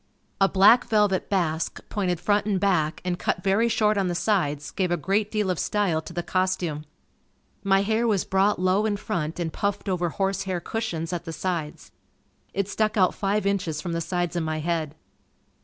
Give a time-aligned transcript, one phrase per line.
[0.41, 4.71] A black velvet basque pointed front and back, and cut very short on the sides
[4.71, 6.85] gave a great deal of style to the costume.
[7.63, 11.91] My hair was brought low in front and puffed over horsehair cushions at the sides.
[12.51, 14.95] It stuck out five inches from the sides of my head.